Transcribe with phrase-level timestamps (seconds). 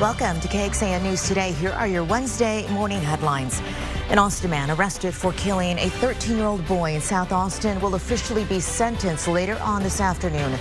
[0.00, 1.52] Welcome to KXAN News Today.
[1.52, 3.62] Here are your Wednesday morning headlines.
[4.10, 8.60] An Austin man arrested for killing a 13-year-old boy in South Austin will officially be
[8.60, 10.52] sentenced later on this afternoon.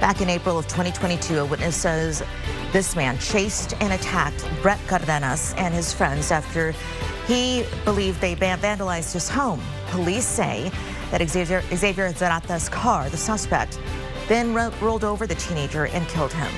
[0.00, 2.24] Back in April of 2022, a witness says
[2.72, 6.72] this man chased and attacked Brett Cardenas and his friends after
[7.26, 9.60] he believed they vandalized his home.
[9.88, 10.72] Police say
[11.10, 13.78] that Xavier, Xavier Zarate's car, the suspect,
[14.28, 16.50] then rolled over the teenager and killed him.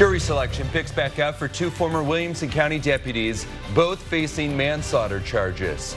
[0.00, 5.94] Jury selection picks back up for two former Williamson County deputies, both facing manslaughter charges.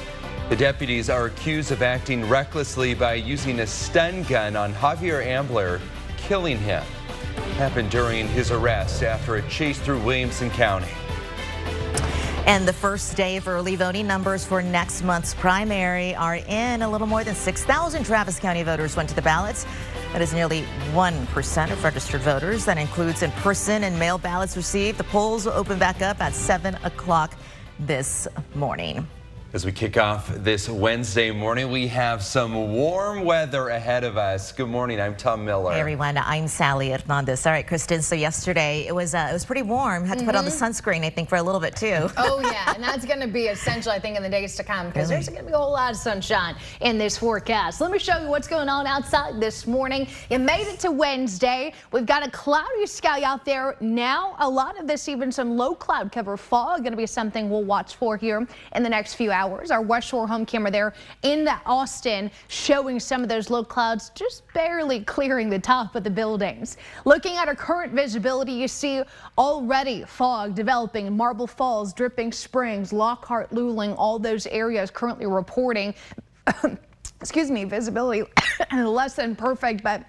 [0.49, 5.79] The deputies are accused of acting recklessly by using a stun gun on Javier Ambler,
[6.17, 6.83] killing him.
[7.55, 10.91] Happened during his arrest after a chase through Williamson County.
[12.45, 16.81] And the first day of early voting numbers for next month's primary are in.
[16.81, 19.65] A little more than 6,000 Travis County voters went to the ballots.
[20.13, 22.65] That is nearly 1% of registered voters.
[22.65, 24.99] That includes in-person and mail ballots received.
[24.99, 27.33] The polls will open back up at 7 o'clock
[27.79, 29.07] this morning.
[29.53, 34.51] As we kick off this Wednesday morning, we have some warm weather ahead of us.
[34.51, 34.99] Good morning.
[34.99, 35.73] I'm Tom Miller.
[35.73, 36.17] Hey everyone.
[36.17, 37.45] I'm Sally Hernandez.
[37.45, 38.01] All right, Kristen.
[38.01, 40.05] So yesterday it was uh, it was pretty warm.
[40.05, 40.31] Had to mm -hmm.
[40.31, 40.65] put on the mm-hmm.
[40.65, 42.09] sunscreen, I think, for a little bit too.
[42.17, 44.85] Oh yeah, and that's going to be essential, I think, in the days to come
[44.87, 45.23] because really?
[45.23, 47.79] there's going to be a whole lot of sunshine in this forecast.
[47.79, 50.07] Let me show you what's going on outside this morning.
[50.31, 51.61] You made it to Wednesday.
[51.91, 54.21] We've got a cloudy sky out there now.
[54.39, 57.69] A lot of this, even some low cloud cover fog, going to be something we'll
[57.75, 58.39] watch for here
[58.77, 59.71] in the next few hours hours.
[59.71, 64.11] Our West Shore home camera there in the Austin showing some of those low clouds
[64.15, 66.77] just barely clearing the top of the buildings.
[67.05, 69.03] Looking at our current visibility, you see
[69.37, 75.93] already fog developing in Marble Falls, Dripping Springs, Lockhart, Luling, all those areas currently reporting
[77.21, 78.29] excuse me, visibility
[78.73, 80.03] less than perfect, but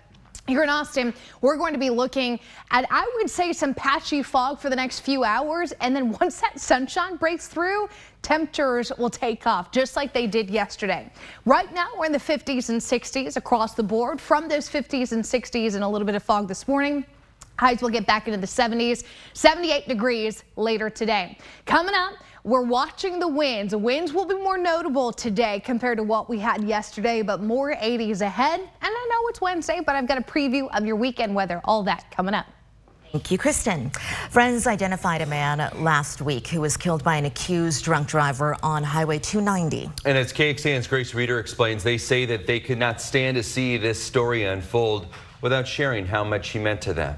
[0.47, 2.39] here in Austin, we're going to be looking
[2.70, 5.73] at, I would say, some patchy fog for the next few hours.
[5.81, 7.89] And then once that sunshine breaks through,
[8.20, 11.11] temperatures will take off just like they did yesterday.
[11.46, 14.20] Right now, we're in the 50s and 60s across the board.
[14.20, 17.05] From those 50s and 60s and a little bit of fog this morning,
[17.59, 21.39] Highs will get back into the 70s, 78 degrees later today.
[21.67, 23.70] Coming up, we're watching the winds.
[23.70, 27.75] The winds will be more notable today compared to what we had yesterday, but more
[27.75, 28.61] 80s ahead.
[28.61, 31.61] And I know it's Wednesday, but I've got a preview of your weekend weather.
[31.64, 32.47] All that coming up.
[33.13, 33.91] Thank you, Kristen.
[34.29, 38.83] Friends identified a man last week who was killed by an accused drunk driver on
[38.83, 39.89] Highway 290.
[40.05, 43.77] And as KXAN's Grace Reader explains, they say that they could not stand to see
[43.77, 45.07] this story unfold
[45.41, 47.17] without sharing how much he meant to them.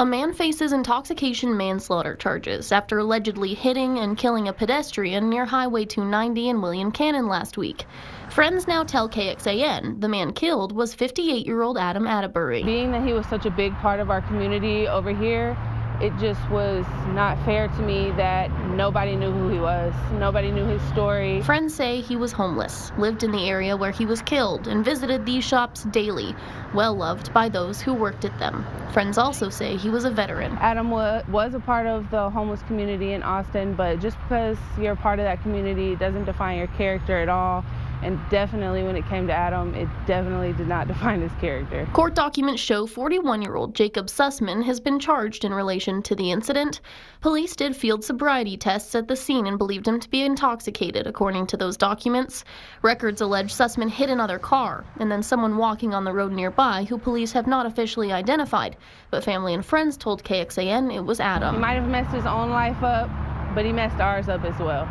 [0.00, 5.84] A man faces intoxication manslaughter charges after allegedly hitting and killing a pedestrian near Highway
[5.84, 7.84] 290 in William Cannon last week.
[8.30, 12.64] Friends now tell KXAN the man killed was 58 year old Adam Atterbury.
[12.64, 15.54] Being that he was such a big part of our community over here,
[16.00, 19.92] it just was not fair to me that nobody knew who he was.
[20.12, 21.42] Nobody knew his story.
[21.42, 25.26] Friends say he was homeless, lived in the area where he was killed, and visited
[25.26, 26.34] these shops daily,
[26.74, 28.64] well loved by those who worked at them.
[28.92, 30.56] Friends also say he was a veteran.
[30.60, 34.96] Adam was a part of the homeless community in Austin, but just because you're a
[34.96, 37.64] part of that community doesn't define your character at all.
[38.02, 41.86] And definitely when it came to Adam, it definitely did not define his character.
[41.92, 46.30] Court documents show 41 year old Jacob Sussman has been charged in relation to the
[46.30, 46.80] incident.
[47.20, 51.46] Police did field sobriety tests at the scene and believed him to be intoxicated, according
[51.48, 52.44] to those documents.
[52.82, 56.96] Records allege Sussman hit another car and then someone walking on the road nearby who
[56.96, 58.76] police have not officially identified.
[59.10, 61.54] But family and friends told KXAN it was Adam.
[61.54, 63.10] He might have messed his own life up,
[63.54, 64.88] but he messed ours up as well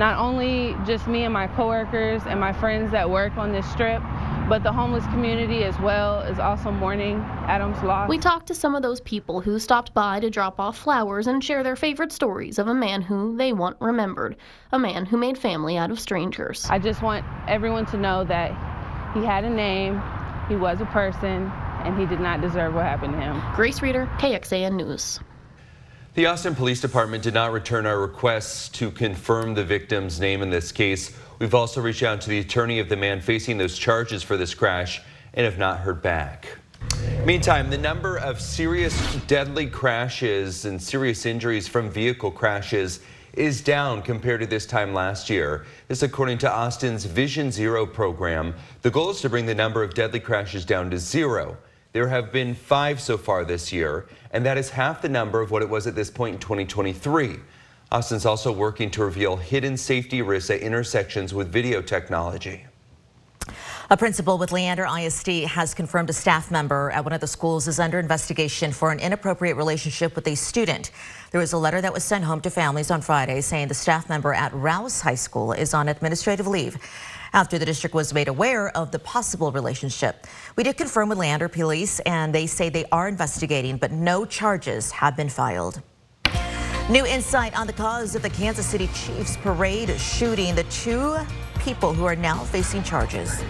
[0.00, 4.02] not only just me and my coworkers and my friends that work on this strip,
[4.48, 7.16] but the homeless community as well is also mourning
[7.46, 8.08] Adam's loss.
[8.08, 11.44] We talked to some of those people who stopped by to drop off flowers and
[11.44, 14.36] share their favorite stories of a man who they want remembered,
[14.72, 16.66] a man who made family out of strangers.
[16.70, 18.52] I just want everyone to know that
[19.12, 20.02] he had a name,
[20.48, 21.52] he was a person,
[21.84, 23.42] and he did not deserve what happened to him.
[23.54, 25.20] Grace Reader, KXAN News.
[26.12, 30.50] The Austin Police Department did not return our requests to confirm the victim's name in
[30.50, 31.16] this case.
[31.38, 34.52] We've also reached out to the attorney of the man facing those charges for this
[34.52, 35.00] crash
[35.34, 36.48] and have not heard back.
[37.24, 42.98] Meantime, the number of serious deadly crashes and serious injuries from vehicle crashes
[43.34, 45.64] is down compared to this time last year.
[45.86, 48.56] This according to Austin's Vision Zero program.
[48.82, 51.56] The goal is to bring the number of deadly crashes down to zero.
[51.92, 55.50] There have been five so far this year, and that is half the number of
[55.50, 57.36] what it was at this point in 2023.
[57.90, 62.64] Austin's also working to reveal hidden safety risks at intersections with video technology.
[63.92, 67.66] A principal with Leander ISD has confirmed a staff member at one of the schools
[67.66, 70.92] is under investigation for an inappropriate relationship with a student.
[71.32, 74.08] There was a letter that was sent home to families on Friday saying the staff
[74.08, 76.78] member at Rouse High School is on administrative leave
[77.32, 80.26] after the district was made aware of the possible relationship.
[80.56, 84.90] We did confirm with Leander Police and they say they are investigating, but no charges
[84.90, 85.82] have been filed.
[86.90, 91.16] New insight on the cause of the Kansas City Chiefs parade shooting, the two
[91.60, 93.42] people who are now facing charges.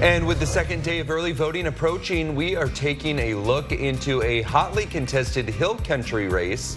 [0.00, 4.22] And with the second day of early voting approaching, we are taking a look into
[4.22, 6.76] a hotly contested hill country race.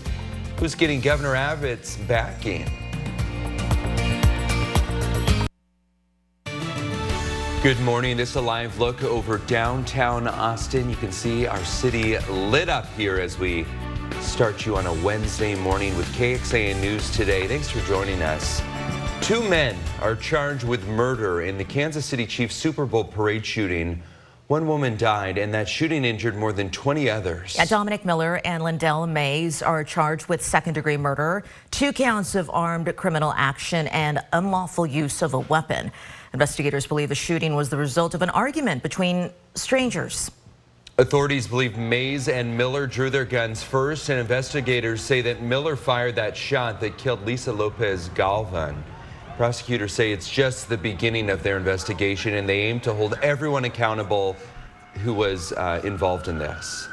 [0.57, 2.80] Who's getting Governor Abbott's backing?
[7.63, 8.17] Good morning.
[8.17, 10.89] This is a live look over downtown Austin.
[10.89, 13.67] You can see our city lit up here as we
[14.19, 17.47] start you on a Wednesday morning with KXAN News today.
[17.47, 18.63] Thanks for joining us.
[19.21, 24.01] Two men are charged with murder in the Kansas City Chiefs Super Bowl parade shooting.
[24.47, 27.55] One woman died, and that shooting injured more than 20 others.
[27.57, 32.49] Yeah, Dominic Miller and Lyndell Mays are charged with second degree murder, two counts of
[32.49, 35.91] armed criminal action, and unlawful use of a weapon.
[36.33, 40.31] Investigators believe the shooting was the result of an argument between strangers.
[40.97, 46.15] Authorities believe Mays and Miller drew their guns first, and investigators say that Miller fired
[46.15, 48.81] that shot that killed Lisa Lopez Galvan.
[49.35, 53.65] Prosecutors say it's just the beginning of their investigation and they aim to hold everyone
[53.65, 54.35] accountable
[55.03, 56.87] who was uh, involved in this.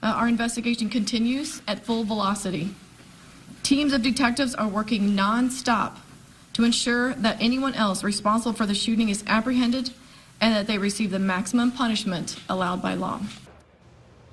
[0.00, 2.70] Uh, our investigation continues at full velocity.
[3.64, 5.96] Teams of detectives are working nonstop
[6.58, 9.90] to ensure that anyone else responsible for the shooting is apprehended
[10.40, 13.20] and that they receive the maximum punishment allowed by law.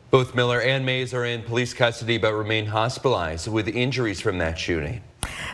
[0.09, 4.57] Both Miller and Mays are in police custody but remain hospitalized with injuries from that
[4.57, 5.03] shooting.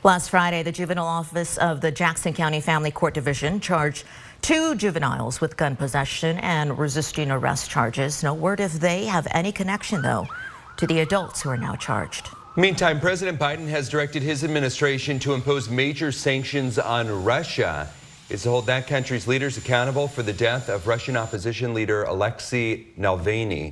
[0.05, 4.05] Last Friday, the juvenile office of the Jackson County Family Court Division charged
[4.41, 8.23] two juveniles with gun possession and resisting arrest charges.
[8.23, 10.25] No word if they have any connection, though,
[10.77, 12.29] to the adults who are now charged.
[12.57, 17.87] Meantime, President Biden has directed his administration to impose major sanctions on Russia.
[18.29, 22.87] It's to hold that country's leaders accountable for the death of Russian opposition leader Alexei
[22.99, 23.71] Navalny.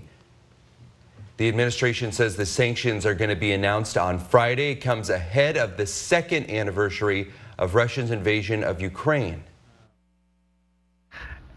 [1.35, 4.71] The administration says the sanctions are going to be announced on Friday.
[4.71, 9.43] It comes ahead of the second anniversary of Russia's invasion of Ukraine.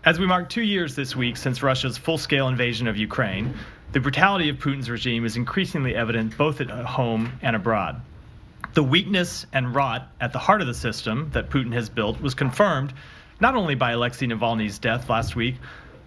[0.05, 3.55] As we mark two years this week since Russia's full scale invasion of Ukraine,
[3.93, 8.00] the brutality of Putin's regime is increasingly evident both at home and abroad.
[8.75, 12.35] The weakness and rot at the heart of the system that Putin has built was
[12.35, 12.94] confirmed
[13.39, 15.56] not only by Alexei Navalny's death last week,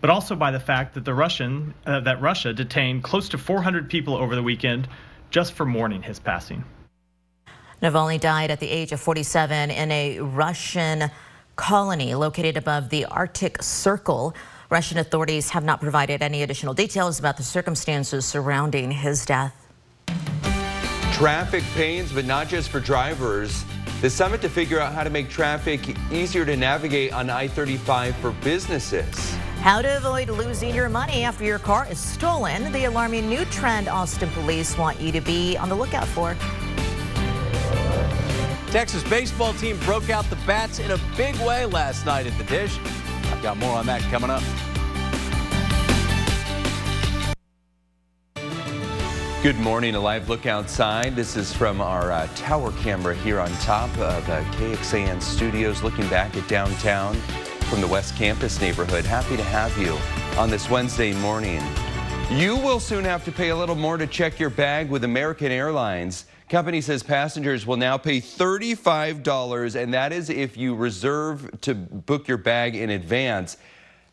[0.02, 3.90] but also by the fact that the Russian uh, that Russia detained close to 400
[3.90, 4.88] people over the weekend
[5.30, 6.64] just for mourning his passing.
[7.81, 11.12] Navalny died at the age of 47 in a Russian
[11.56, 14.34] colony located above the Arctic Circle.
[14.70, 19.54] Russian authorities have not provided any additional details about the circumstances surrounding his death.
[21.14, 23.64] Traffic pains, but not just for drivers.
[24.02, 25.82] The summit to figure out how to make traffic
[26.12, 29.36] easier to navigate on I-35 for businesses.
[29.62, 32.72] How to avoid losing your money after your car is stolen.
[32.72, 36.36] The alarming new trend Austin police want you to be on the lookout for.
[38.72, 42.44] Texas baseball team broke out the bats in a big way last night at the
[42.44, 42.78] Disch.
[43.42, 44.44] Got more on that coming up.
[49.44, 49.94] Good morning.
[49.94, 51.16] A live look outside.
[51.16, 56.09] This is from our uh, tower camera here on top of uh, KXAN studios looking
[56.09, 57.14] back at downtown
[57.69, 59.06] from the West Campus neighborhood.
[59.06, 59.95] Happy to have you
[60.40, 61.62] on this Wednesday morning.
[62.31, 65.52] You will soon have to pay a little more to check your bag with American
[65.52, 66.26] Airlines.
[66.49, 72.28] Company says passengers will now pay $35, and that is if you reserve to book
[72.28, 73.57] your bag in advance.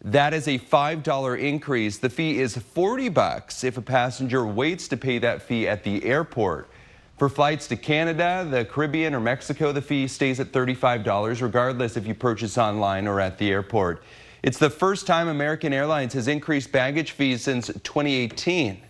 [0.02, 1.98] That is a $5 increase.
[1.98, 6.02] The fee is 40 bucks if a passenger waits to pay that fee at the
[6.04, 6.70] airport.
[7.18, 12.06] For flights to Canada, the Caribbean, or Mexico, the fee stays at $35, regardless if
[12.06, 14.02] you purchase online or at the airport.
[14.42, 18.82] It's the first time American Airlines has increased baggage fees since 2018.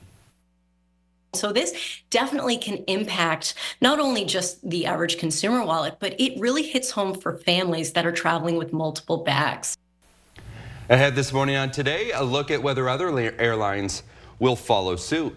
[1.35, 6.63] So this definitely can impact not only just the average consumer wallet, but it really
[6.63, 9.79] hits home for families that are traveling with multiple bags.
[10.91, 13.09] Ahead this morning on Today, a look at whether other
[13.41, 14.03] airlines
[14.39, 15.35] will follow suit.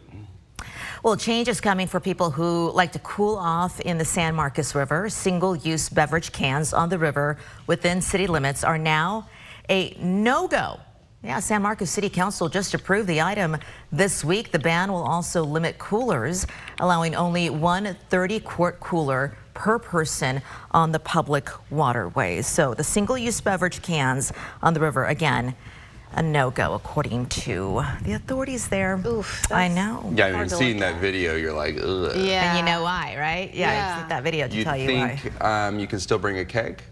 [1.01, 4.75] Well, change is coming for people who like to cool off in the San Marcos
[4.75, 5.07] River.
[5.07, 7.37] Single-use beverage cans on the river
[7.67, 9.29] within city limits are now
[9.69, 10.79] a no-go.
[11.25, 13.57] Yeah, San Marcos City Council just approved the item
[13.91, 14.51] this week.
[14.51, 16.45] The ban will also limit coolers,
[16.79, 20.39] allowing only one 30-quart cooler per person
[20.69, 22.45] on the public waterways.
[22.45, 25.55] So the single-use beverage cans on the river, again,
[26.13, 29.01] a no-go according to the authorities there.
[29.07, 30.13] Oof, I know.
[30.15, 32.15] Yeah, I mean, seeing that video, you're like, ugh.
[32.15, 32.51] Yeah.
[32.55, 33.51] And you know why, right?
[33.51, 33.93] Yeah, Yeah.
[33.93, 35.15] I think that video to You tell you why.
[35.15, 36.83] think um, you can still bring a keg?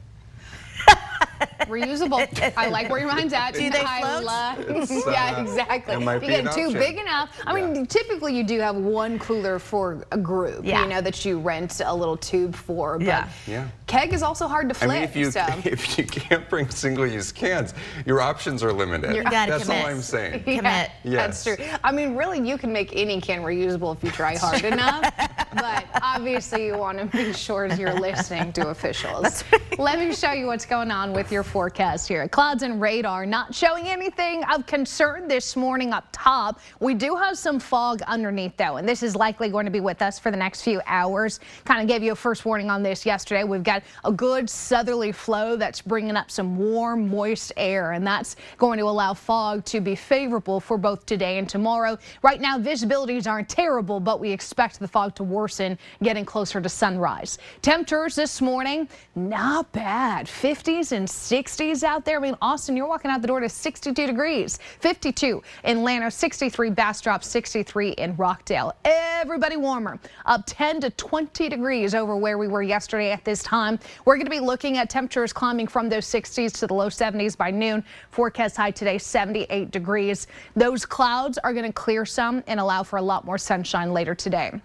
[1.67, 2.53] Reusable.
[2.57, 3.53] I like where your mind's at.
[3.53, 4.77] Do they I float?
[4.77, 5.97] It's, yeah, uh, exactly.
[5.97, 6.73] might you be get option.
[6.73, 7.37] big enough.
[7.45, 10.65] I mean, typically you do have one cooler for a group.
[10.65, 10.83] Yeah.
[10.83, 12.97] You know that you rent a little tube for.
[12.97, 13.29] But Yeah.
[13.47, 13.67] Yeah.
[13.93, 14.89] Keg is also hard to I flip.
[14.89, 15.45] mean, if you so.
[15.63, 17.73] if you can't bring single-use cans,
[18.05, 19.15] your options are limited.
[19.15, 19.83] You gotta That's commit.
[19.83, 20.43] all I'm saying.
[20.53, 20.91] Yeah, Commit.
[21.03, 21.57] That's true.
[21.83, 25.11] I mean, really, you can make any can reusable if you try hard enough.
[25.53, 29.43] But obviously, you want to be sure you're listening to officials.
[29.77, 32.27] Let me show you what's going on with your forecast here.
[32.27, 36.59] Clouds and radar not showing anything of concern this morning up top.
[36.79, 40.01] We do have some fog underneath, though, and this is likely going to be with
[40.01, 41.39] us for the next few hours.
[41.65, 43.43] Kind of gave you a first warning on this yesterday.
[43.43, 48.35] We've got a good southerly flow that's bringing up some warm, moist air, and that's
[48.57, 51.97] going to allow fog to be favorable for both today and tomorrow.
[52.21, 56.69] Right now, visibilities aren't terrible, but we expect the fog to worsen getting closer to
[56.69, 57.37] sunrise.
[57.61, 60.27] Temperatures this morning, not bad.
[60.27, 62.17] 50s and 60s out there.
[62.17, 64.59] I mean, Austin, you're walking out the door to 62 degrees.
[64.79, 68.73] 52 in Llano, 63 Bastrop, 63 in Rockdale.
[68.85, 73.62] Everybody warmer, up 10 to 20 degrees over where we were yesterday at this time.
[74.05, 77.37] We're going to be looking at temperatures climbing from those 60s to the low 70s
[77.37, 77.83] by noon.
[78.11, 80.27] Forecast high today, 78 degrees.
[80.55, 84.15] Those clouds are going to clear some and allow for a lot more sunshine later
[84.15, 84.61] today.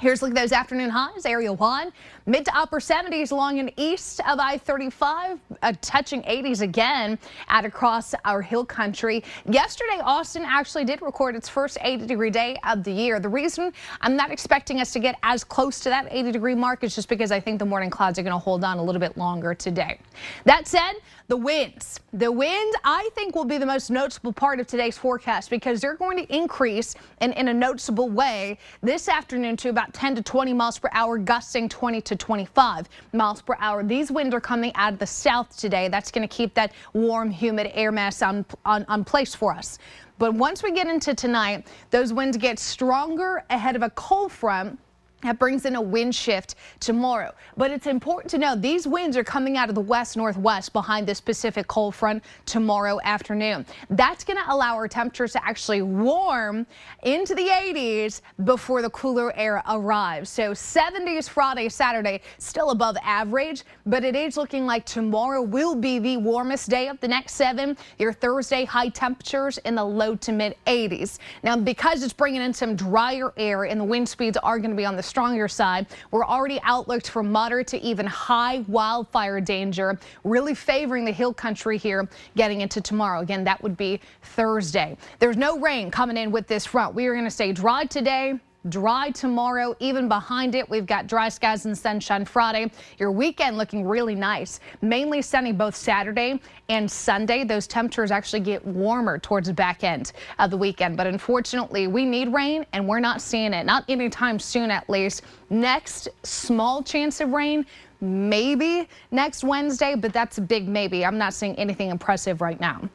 [0.00, 1.26] Here's look at those afternoon highs.
[1.26, 1.92] Area 1,
[2.26, 7.18] mid to upper 70s along and east of I-35, uh, touching 80s again
[7.48, 9.24] at across our hill country.
[9.46, 13.18] Yesterday, Austin actually did record its first 80 degree day of the year.
[13.18, 16.84] The reason I'm not expecting us to get as close to that 80 degree mark
[16.84, 19.00] is just because I think the morning clouds are going to hold on a little
[19.00, 19.98] bit longer today.
[20.44, 20.92] That said,
[21.28, 22.00] the winds.
[22.14, 25.94] The wind, I think, will be the most noticeable part of today's forecast because they're
[25.94, 30.54] going to increase in, in a noticeable way this afternoon to about 10 to 20
[30.54, 33.84] miles per hour, gusting 20 to 25 miles per hour.
[33.84, 35.88] These winds are coming out of the south today.
[35.88, 39.78] That's going to keep that warm, humid air mass on, on, on place for us.
[40.18, 44.78] But once we get into tonight, those winds get stronger ahead of a cold front.
[45.22, 47.34] That brings in a wind shift tomorrow.
[47.56, 51.08] But it's important to know these winds are coming out of the west northwest behind
[51.08, 53.66] this Pacific cold front tomorrow afternoon.
[53.90, 56.68] That's going to allow our temperatures to actually warm
[57.02, 60.30] into the 80s before the cooler air arrives.
[60.30, 65.98] So 70s Friday, Saturday, still above average, but it is looking like tomorrow will be
[65.98, 67.76] the warmest day of the next seven.
[67.98, 71.18] Your Thursday high temperatures in the low to mid 80s.
[71.42, 74.76] Now, because it's bringing in some drier air and the wind speeds are going to
[74.76, 75.86] be on the stronger side.
[76.10, 81.78] We're already outlooked for moderate to even high wildfire danger, really favoring the hill country
[81.78, 83.20] here getting into tomorrow.
[83.20, 84.96] Again, that would be Thursday.
[85.18, 86.94] There's no rain coming in with this front.
[86.94, 88.38] We are going to stay dry today.
[88.68, 92.70] Dry tomorrow, even behind it, we've got dry skies and sunshine Friday.
[92.98, 94.60] Your weekend looking really nice.
[94.82, 97.44] Mainly sunny both Saturday and Sunday.
[97.44, 100.96] Those temperatures actually get warmer towards the back end of the weekend.
[100.96, 103.64] But unfortunately, we need rain and we're not seeing it.
[103.64, 105.22] Not anytime soon, at least.
[105.50, 107.64] Next, small chance of rain.
[108.00, 111.04] Maybe next Wednesday, but that's a big maybe.
[111.04, 112.88] I'm not seeing anything impressive right now.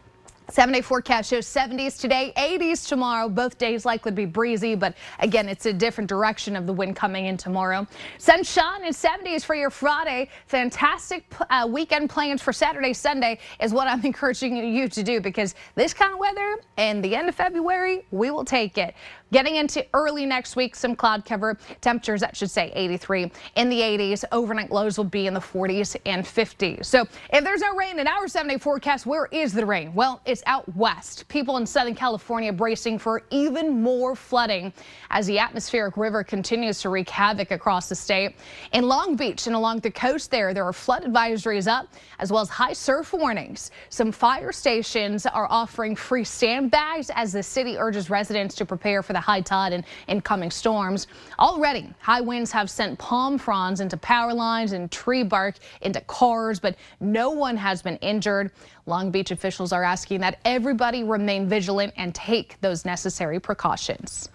[0.49, 3.29] Seven day forecast shows 70s today, 80s tomorrow.
[3.29, 6.95] Both days likely to be breezy, but again, it's a different direction of the wind
[6.95, 7.87] coming in tomorrow.
[8.17, 10.29] Sunshine and 70s for your Friday.
[10.47, 15.55] Fantastic uh, weekend plans for Saturday, Sunday is what I'm encouraging you to do because
[15.75, 18.95] this kind of weather and the end of February, we will take it.
[19.33, 23.79] Getting into early next week, some cloud cover temperatures, that should say 83 in the
[23.79, 24.23] 80s.
[24.31, 26.85] Overnight lows will be in the 40s and 50s.
[26.85, 29.91] So if there's no rain in our seven day forecast, where is the rain?
[29.95, 31.27] Well, it's out west.
[31.29, 34.71] People in Southern California bracing for even more flooding
[35.09, 38.35] as the atmospheric river continues to wreak havoc across the state.
[38.71, 41.87] In Long Beach and along the coast there, there are flood advisories up
[42.19, 43.71] as well as high surf warnings.
[43.89, 49.13] Some fire stations are offering free sandbags as the city urges residents to prepare for
[49.13, 51.07] the high tide and incoming storms.
[51.39, 56.59] Already, high winds have sent palm fronds into power lines and tree bark into cars,
[56.59, 58.51] but no one has been injured.
[58.85, 64.29] Long Beach officials are asking that everybody remain vigilant and take those necessary precautions.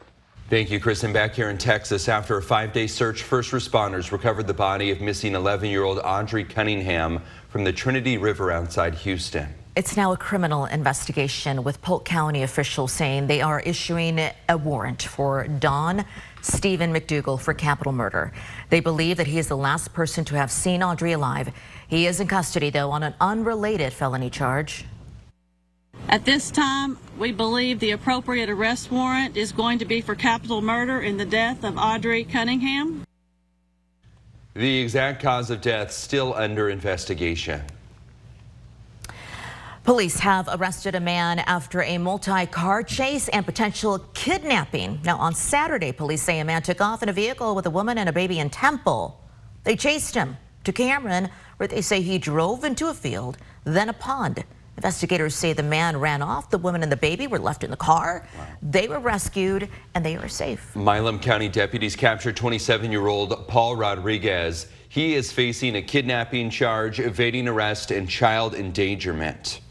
[0.49, 1.13] Thank you, Kristen.
[1.13, 5.35] Back here in Texas, after a five-day search, first responders recovered the body of missing
[5.35, 9.49] 11-year-old Audrey Cunningham from the Trinity River outside Houston.
[9.79, 14.19] It's now a criminal investigation with Polk County officials saying they are issuing
[14.49, 16.05] a warrant for Don
[16.43, 18.33] Steven McDougal for capital murder.
[18.71, 21.55] They believe that he is the last person to have seen Audrey alive.
[21.87, 24.85] He is in custody, though, on an unrelated felony charge.
[26.09, 30.61] At this time, we believe the appropriate arrest warrant is going to be for capital
[30.61, 33.05] murder in the death of Audrey Cunningham.
[34.55, 37.63] The exact cause of death still under investigation.
[39.89, 45.01] Police have arrested a man after a multi-car chase and potential kidnapping.
[45.03, 47.97] Now, on Saturday, police say a man took off in a vehicle with a woman
[47.97, 49.19] and a baby in Temple.
[49.65, 53.95] They chased him to Cameron, where they say he drove into a field, then a
[53.95, 54.45] pond.
[54.77, 56.51] Investigators say the man ran off.
[56.51, 58.29] The woman and the baby were left in the car.
[58.37, 58.47] Wow.
[58.61, 60.77] They were rescued and they are safe.
[60.77, 64.67] Milam County deputies captured 27-year-old Paul Rodriguez.
[64.91, 69.63] He is facing a kidnapping charge, evading arrest, and child endangerment.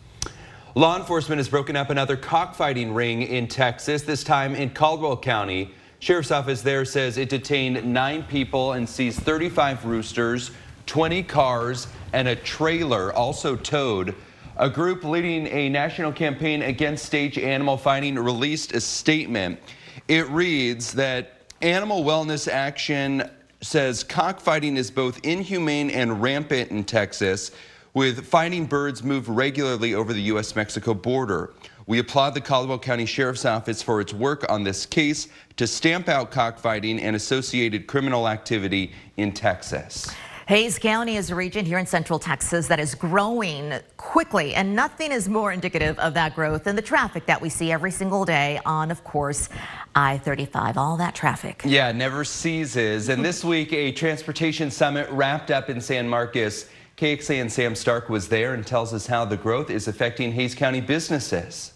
[0.77, 5.71] Law enforcement has broken up another cockfighting ring in Texas, this time in Caldwell County.
[5.97, 10.51] Sheriff's office there says it detained nine people and seized 35 roosters,
[10.85, 14.13] 20 cars, and a trailer also towed.
[14.57, 19.59] A group leading a national campaign against stage animal fighting released a statement.
[20.07, 23.27] It reads that Animal Wellness Action
[23.61, 27.49] says cockfighting is both inhumane and rampant in Texas
[27.97, 31.51] with fighting birds move regularly over the U.S.-Mexico border.
[31.87, 36.07] We applaud the Caldwell County Sheriff's Office for its work on this case to stamp
[36.07, 40.13] out cockfighting and associated criminal activity in Texas.
[40.45, 45.11] Hays County is a region here in central Texas that is growing quickly, and nothing
[45.11, 48.59] is more indicative of that growth than the traffic that we see every single day
[48.63, 49.49] on, of course,
[49.95, 51.63] I-35, all that traffic.
[51.65, 53.09] Yeah, never ceases.
[53.09, 56.69] And this week, a transportation summit wrapped up in San Marcos.
[56.97, 60.81] KXAN Sam Stark was there and tells us how the growth is affecting Hays County
[60.81, 61.73] businesses.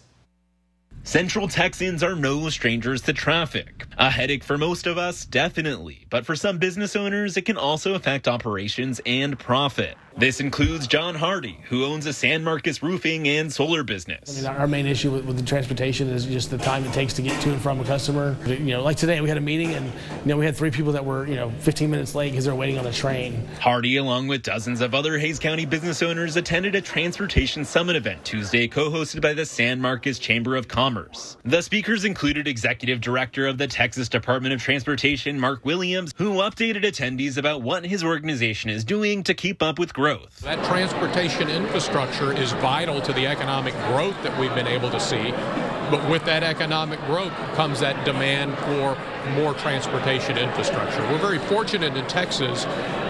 [1.04, 3.86] Central Texans are no strangers to traffic.
[3.98, 7.94] A headache for most of us, definitely, but for some business owners, it can also
[7.94, 9.96] affect operations and profit.
[10.16, 14.44] This includes John Hardy, who owns a San Marcos roofing and solar business.
[14.44, 17.14] I mean, our main issue with, with, the transportation is just the time it takes
[17.14, 18.36] to get to and from a customer.
[18.46, 19.92] You know, like today, we had a meeting and, you
[20.26, 22.78] know, we had three people that were, you know, 15 minutes late because they're waiting
[22.78, 23.46] on the train.
[23.58, 28.22] Hardy, along with dozens of other Hays County business owners, attended a transportation summit event
[28.24, 31.38] Tuesday, co hosted by the San Marcos Chamber of Commerce.
[31.44, 36.84] The speakers included Executive Director of the Texas Department of Transportation, Marc Williams, who updated
[36.84, 40.40] attendees about what his organization is doing to keep up with growth.
[40.40, 45.30] That transportation infrastructure is vital to the economic growth that we've been able to see.
[45.92, 48.98] But with that economic growth comes that demand for
[49.36, 51.00] more transportation infrastructure.
[51.02, 52.64] We're very fortunate in Texas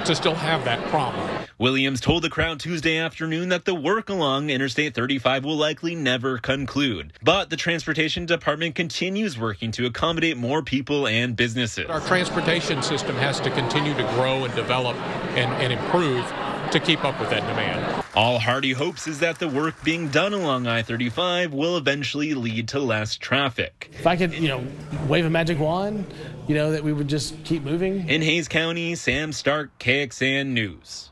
[0.06, 1.26] to still have that problem.
[1.56, 6.36] Williams told the crowd Tuesday afternoon that the work along Interstate 35 will likely never
[6.36, 7.14] conclude.
[7.22, 11.86] But the Transportation Department continues working to accommodate more people and businesses.
[11.88, 14.96] Our transportation system has to continue to grow and develop
[15.36, 16.26] and, and improve
[16.72, 18.04] to keep up with that demand.
[18.14, 22.80] All Hardy hopes is that the work being done along I-35 will eventually lead to
[22.80, 23.90] less traffic.
[23.92, 24.64] If I could, you know,
[25.06, 26.06] wave a magic wand,
[26.48, 28.08] you know, that we would just keep moving.
[28.08, 31.10] In Hays County, Sam Stark, KXAN News.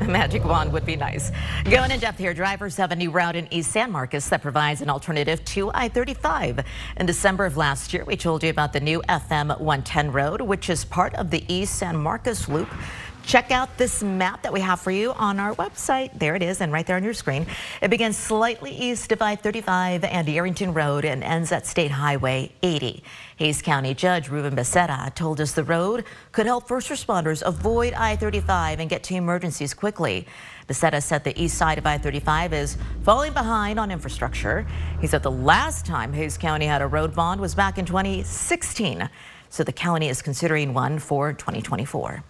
[0.00, 1.30] A magic wand would be nice.
[1.64, 4.80] Going in depth here, drivers have a new route in East San Marcos that provides
[4.80, 6.64] an alternative to I-35.
[6.96, 10.70] In December of last year, we told you about the new FM 110 road, which
[10.70, 12.68] is part of the East San Marcos Loop.
[13.30, 16.18] Check out this map that we have for you on our website.
[16.18, 17.46] There it is, and right there on your screen.
[17.80, 23.04] It begins slightly east of I-35 and Yarrington Road and ends at State Highway 80.
[23.36, 28.80] Hays County Judge Ruben Becerra told us the road could help first responders avoid I-35
[28.80, 30.26] and get to emergencies quickly.
[30.66, 34.66] Becerra said the east side of I-35 is falling behind on infrastructure.
[35.00, 39.08] He said the last time Hays County had a road bond was back in 2016.
[39.50, 42.24] So the county is considering one for 2024.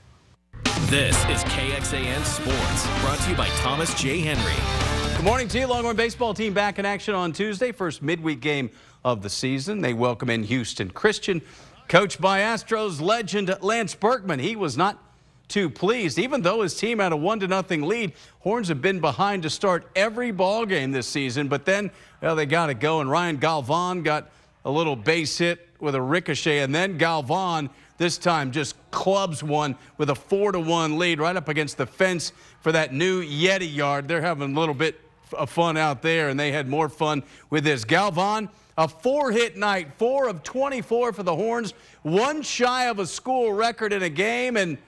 [0.64, 4.20] This is KXAN Sports, brought to you by Thomas J.
[4.20, 5.16] Henry.
[5.16, 5.66] Good morning to you.
[5.66, 7.73] Longhorn baseball team back in action on Tuesday.
[7.73, 8.70] First midweek game
[9.05, 9.81] of the season.
[9.81, 11.42] They welcome in Houston Christian,
[11.88, 14.40] coached by Astros legend Lance Berkman.
[14.40, 15.03] He was not
[15.49, 18.12] too pleased, even though his team had a one to nothing lead.
[18.40, 21.90] Horns have been behind to start every ball game this season, but then
[22.23, 23.09] well, they got it going.
[23.09, 24.31] Ryan Galvan got
[24.64, 29.77] a little base hit with a ricochet, and then Galvan this time just clubs one
[29.99, 33.75] with a four to one lead right up against the fence for that new Yeti
[33.75, 34.09] yard.
[34.09, 34.99] They're having a little bit
[35.35, 37.85] of fun out there, and they had more fun with this.
[37.85, 43.07] Galvan, a four hit night, four of 24 for the Horns, one shy of a
[43.07, 44.79] school record in a game, and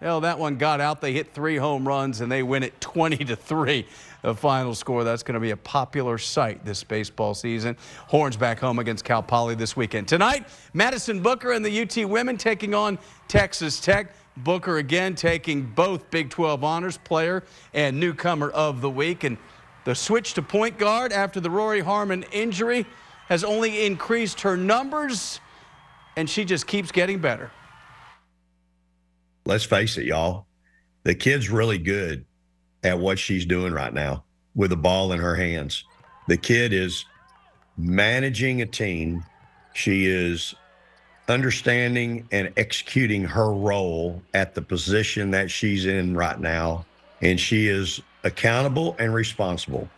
[0.00, 1.00] Well, that one got out.
[1.00, 3.86] They hit three home runs and they win it 20 to 3.
[4.22, 5.04] The final score.
[5.04, 7.76] That's going to be a popular sight this baseball season.
[8.08, 10.08] Horns back home against Cal Poly this weekend.
[10.08, 14.12] Tonight, Madison Booker and the UT women taking on Texas Tech.
[14.38, 19.24] Booker again taking both Big 12 honors player and newcomer of the week.
[19.24, 19.38] And
[19.84, 22.84] the switch to point guard after the Rory Harmon injury
[23.28, 25.40] has only increased her numbers,
[26.16, 27.50] and she just keeps getting better.
[29.46, 30.44] Let's face it, y'all.
[31.04, 32.24] The kid's really good
[32.82, 34.24] at what she's doing right now
[34.56, 35.84] with the ball in her hands.
[36.26, 37.04] The kid is
[37.78, 39.24] managing a team.
[39.72, 40.52] She is
[41.28, 46.84] understanding and executing her role at the position that she's in right now.
[47.22, 49.88] And she is accountable and responsible.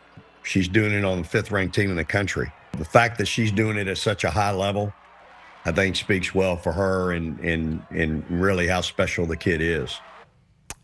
[0.42, 2.52] She's doing it on the fifth ranked team in the country.
[2.72, 4.92] The fact that she's doing it at such a high level,
[5.68, 10.00] I think speaks well for her and, and, and really how special the kid is.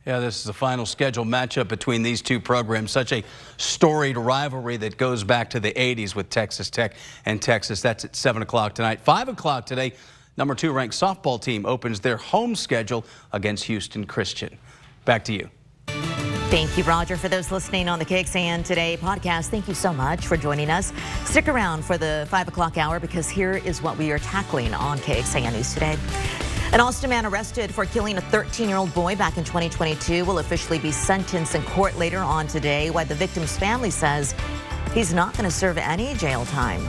[0.04, 2.90] Yeah, this is the final scheduled matchup between these two programs.
[2.90, 3.24] Such a
[3.56, 7.80] storied rivalry that goes back to the 80s with Texas Tech and Texas.
[7.80, 9.00] That's at 7 o'clock tonight.
[9.00, 9.94] 5 o'clock today,
[10.36, 14.58] number two ranked softball team opens their home schedule against Houston Christian.
[15.06, 15.48] Back to you.
[16.54, 19.48] Thank you, Roger, for those listening on the KXAN Today podcast.
[19.48, 20.92] Thank you so much for joining us.
[21.24, 24.98] Stick around for the 5 o'clock hour because here is what we are tackling on
[24.98, 25.98] KXAN News Today.
[26.72, 30.92] An Austin man arrested for killing a 13-year-old boy back in 2022 will officially be
[30.92, 34.32] sentenced in court later on today, while the victim's family says
[34.92, 36.88] he's not going to serve any jail time.